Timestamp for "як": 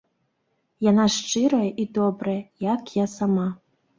2.73-2.81